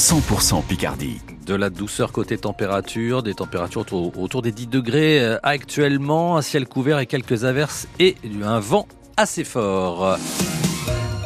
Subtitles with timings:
[0.00, 1.20] 100% Picardie.
[1.44, 6.66] De la douceur côté température, des températures autour, des 10 degrés euh, actuellement, un ciel
[6.66, 10.16] couvert et quelques averses et un vent assez fort.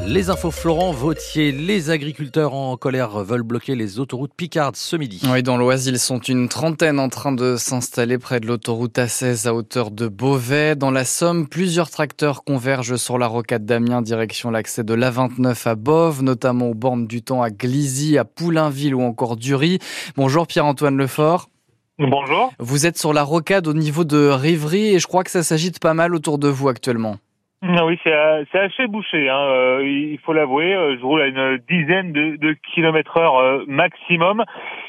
[0.06, 5.22] Les infos Florent Vautier, les agriculteurs en colère veulent bloquer les autoroutes Picardes ce midi.
[5.30, 9.48] Oui, dans l'Oise, ils sont une trentaine en train de s'installer près de l'autoroute A16
[9.48, 10.76] à hauteur de Beauvais.
[10.76, 15.74] Dans la Somme, plusieurs tracteurs convergent sur la rocade d'Amiens direction l'accès de l'A29 à
[15.74, 19.78] Bove, notamment aux bornes du temps à Glizy, à Poulainville ou encore Dury.
[20.16, 21.48] Bonjour Pierre-Antoine Lefort.
[21.98, 22.52] Bonjour.
[22.58, 25.78] Vous êtes sur la rocade au niveau de Rivry et je crois que ça s'agite
[25.78, 27.16] pas mal autour de vous actuellement.
[27.66, 29.40] Oui, c'est assez bouché, hein.
[29.40, 30.74] Euh, il faut l'avouer.
[30.74, 34.44] Euh, je roule à une dizaine de, de kilomètres heure euh, maximum.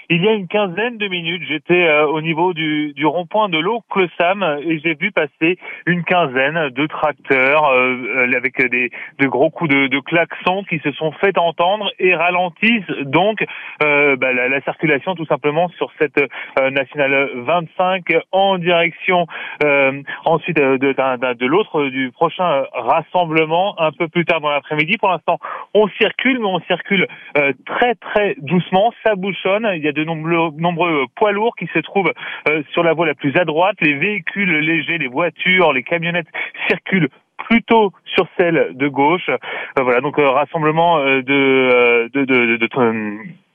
[0.09, 3.57] Il y a une quinzaine de minutes, j'étais euh, au niveau du, du rond-point de
[3.57, 3.81] l'eau
[4.19, 9.49] Sam et j'ai vu passer une quinzaine de tracteurs euh, euh, avec des de gros
[9.49, 13.43] coups de, de klaxons qui se sont fait entendre et ralentissent donc
[13.79, 16.21] bah, la, la, circulation tout simplement sur cette
[16.71, 19.25] nationale 25 en direction
[20.25, 24.97] ensuite de, de, l'autre du prochain rassemblement un peu plus tard dans l'après-midi.
[24.97, 25.39] Pour l'instant,
[25.73, 27.07] on circule, mais on circule
[27.65, 28.93] très très doucement.
[29.05, 29.65] Ça bouchonne.
[29.95, 32.13] De nombreux, poids lourds qui se trouvent
[32.47, 33.77] euh, sur la voie la plus à droite.
[33.81, 36.27] Les véhicules légers, les voitures, les camionnettes
[36.67, 37.09] circulent
[37.49, 39.29] plutôt sur celle de gauche.
[39.29, 39.37] Euh,
[39.81, 42.67] voilà, donc euh, rassemblement de, de, de, de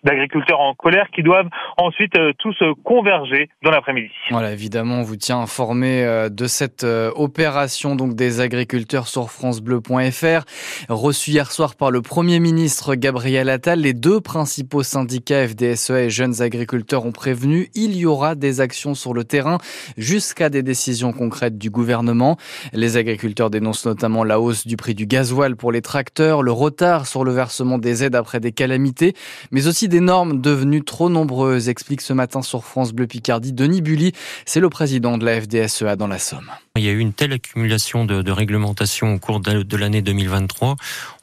[0.04, 4.10] d'agriculteurs en colère qui doivent ensuite euh, tous euh, converger dans l'après-midi.
[4.30, 10.44] Voilà, évidemment, on vous tient informé euh, de cette opération donc des agriculteurs sur francebleu.fr.
[10.88, 16.10] Reçu hier soir par le Premier ministre Gabriel Attal, les deux principaux syndicats FDSEA et
[16.10, 19.58] Jeunes Agriculteurs ont prévenu il y aura des actions sur le terrain
[19.96, 22.36] jusqu'à des décisions concrètes du gouvernement.
[22.72, 27.06] Les agriculteurs dénoncent notamment la hausse du prix du gasoil pour les tracteurs, le retard
[27.06, 29.14] sur le versement des aides après des calamités,
[29.50, 33.82] mais aussi des normes devenues trop nombreuses, explique ce matin sur France Bleu Picardie Denis
[33.82, 34.12] Bully.
[34.46, 36.50] C'est le président de la FDSEA dans la Somme.
[36.80, 40.76] Il y a eu une telle accumulation de, de réglementations au cours de, l'année 2023.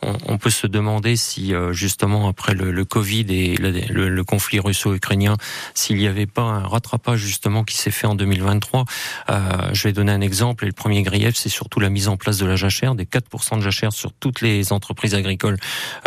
[0.03, 5.35] On, on, peut se demander si, euh, justement, après le, Covid et le, conflit russo-ukrainien,
[5.73, 8.85] s'il n'y avait pas un rattrapage, justement, qui s'est fait en 2023.
[9.31, 10.63] Euh, je vais donner un exemple.
[10.63, 13.57] Et le premier grief, c'est surtout la mise en place de la jachère, des 4%
[13.57, 15.57] de jachère sur toutes les entreprises agricoles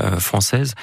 [0.01, 0.77] euh, françaises,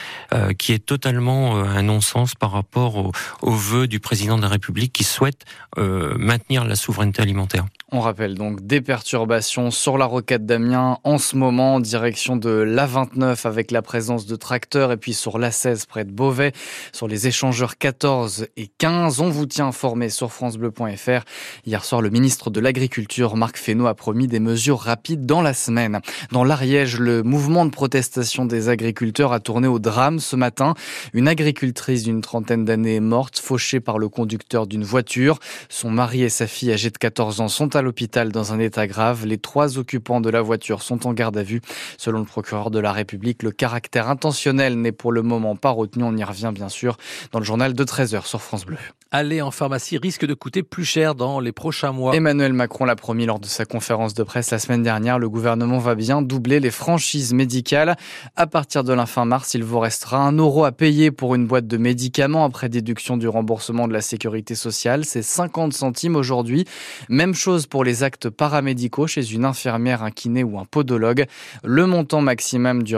[0.58, 4.92] qui est totalement un non-sens par rapport au, au vœu du président de la République
[4.92, 5.46] qui souhaite
[5.78, 7.66] maintenir la souveraineté alimentaire.
[7.94, 12.50] On rappelle donc des perturbations sur la rocade d'Amiens en ce moment en direction de
[12.50, 16.52] l'A29 avec la présence de tracteurs et puis sur l'A16 près de Beauvais
[16.92, 19.22] sur les échangeurs 14 et 15.
[19.22, 21.24] On vous tient informé sur francebleu.fr.
[21.66, 25.54] Hier soir, le ministre de l'Agriculture Marc Fesneau a promis des mesures rapides dans la
[25.54, 26.02] semaine.
[26.34, 30.74] Dans l'Ariège, le mouvement de protestation des agriculteurs a tourné au drame ce matin.
[31.14, 35.40] Une agricultrice d'une trentaine d'années est morte, fauchée par le conducteur d'une voiture.
[35.70, 38.88] Son mari et sa fille âgée de 14 ans sont à l'hôpital dans un état
[38.88, 39.26] grave.
[39.26, 41.62] Les trois occupants de la voiture sont en garde à vue.
[41.98, 46.04] Selon le procureur de la République, le caractère intentionnel n'est pour le moment pas retenu.
[46.04, 46.98] On y revient bien sûr
[47.32, 48.78] dans le journal de 13h sur France Bleu.
[49.12, 52.14] Aller en pharmacie risque de coûter plus cher dans les prochains mois.
[52.14, 55.18] Emmanuel Macron l'a promis lors de sa conférence de presse la semaine dernière.
[55.18, 57.96] Le gouvernement va bien doubler les franchises médicales.
[58.36, 61.48] À partir de la fin mars, il vous restera un euro à payer pour une
[61.48, 65.06] boîte de médicaments après déduction du remboursement de la sécurité sociale.
[65.06, 66.66] C'est 50 centimes aujourd'hui.
[67.08, 71.26] Même chose pour les actes paramédicaux chez une infirmière, un kiné ou un podologue.
[71.64, 72.96] Le montant maximum du,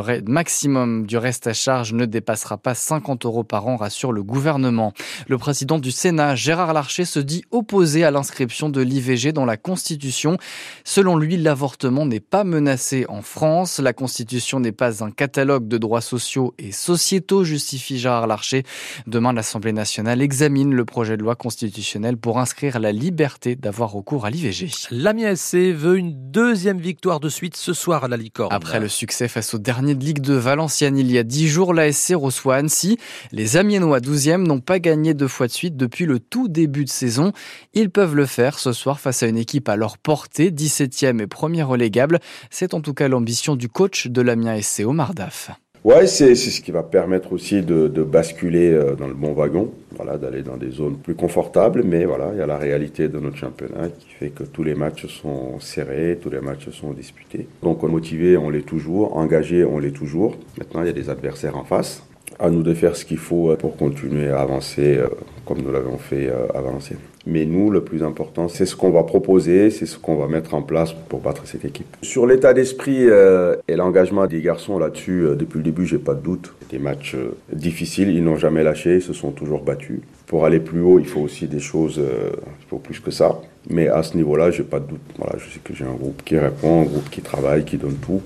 [1.17, 4.93] reste à charge ne dépassera pas 50 euros par an, rassure le gouvernement.
[5.27, 9.57] Le président du Sénat, Gérard Larcher, se dit opposé à l'inscription de l'IVG dans la
[9.57, 10.37] Constitution.
[10.83, 13.79] Selon lui, l'avortement n'est pas menacé en France.
[13.79, 18.63] La Constitution n'est pas un catalogue de droits sociaux et sociétaux, justifie Gérard Larcher.
[19.07, 24.25] Demain, l'Assemblée nationale examine le projet de loi constitutionnelle pour inscrire la liberté d'avoir recours
[24.25, 24.58] à l'IVG.
[24.91, 28.53] L'Amiens SC veut une deuxième victoire de suite ce soir à la Licorne.
[28.53, 31.73] Après le succès face au dernier de Ligue de Valenciennes il y a dix jours,
[31.73, 32.97] l'ASC reçoit Annecy.
[33.31, 36.89] Les Amiénois 12e n'ont pas gagné deux fois de suite depuis le tout début de
[36.89, 37.31] saison.
[37.73, 41.27] Ils peuvent le faire ce soir face à une équipe à leur portée, 17e et
[41.27, 42.19] premier relégable.
[42.49, 45.51] C'est en tout cas l'ambition du coach de l'Amiens SC, Omar Daf.
[45.89, 50.19] Ouais, c'est ce qui va permettre aussi de, basculer euh, dans le bon wagon, voilà,
[50.19, 51.81] d'aller dans des zones plus confortables.
[51.83, 54.75] Mais voilà, il y a la réalité de notre championnat qui fait que tous les
[54.75, 57.47] matchs sont serrés, tous les matchs sont disputés.
[57.63, 60.37] Donc motivé, on l'est toujours, engagé, on l'est toujours.
[60.59, 62.03] Maintenant, il y a des adversaires en face.
[62.37, 65.07] À nous de faire ce qu'il faut pour continuer à avancer euh,
[65.43, 66.99] comme nous l'avons fait à Valenciennes.
[67.31, 70.55] Mais nous, le plus important, c'est ce qu'on va proposer, c'est ce qu'on va mettre
[70.55, 71.85] en place pour battre cette équipe.
[72.01, 76.15] Sur l'état d'esprit euh, et l'engagement des garçons là-dessus, euh, depuis le début, j'ai pas
[76.15, 76.55] de doute.
[76.71, 79.99] Des matchs euh, difficiles, ils n'ont jamais lâché, ils se sont toujours battus.
[80.25, 83.39] Pour aller plus haut, il faut aussi des choses, il faut plus que ça.
[83.69, 85.01] Mais à ce niveau-là, j'ai pas de doute.
[85.17, 87.95] Voilà, je sais que j'ai un groupe qui répond, un groupe qui travaille, qui donne
[87.95, 88.21] tout.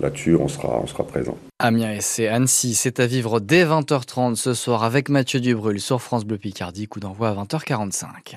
[0.00, 1.36] Là-dessus, on sera, présent.
[1.58, 6.24] Amiens et Annecy, c'est à vivre dès 20h30 ce soir avec Mathieu Dubrul sur France
[6.24, 8.36] Bleu Picardie, coup d'envoi à 20h45.